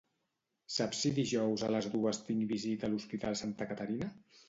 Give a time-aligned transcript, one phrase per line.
[0.75, 4.15] Saps si dijous a les dues tinc visita a l'hospital Santa Caterina?